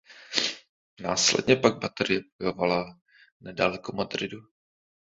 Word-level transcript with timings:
Následně 0.99 1.55
pak 1.55 1.79
baterie 1.79 2.21
bojovala 2.39 2.99
nedaleko 3.41 3.95
Madridu. 3.95 4.39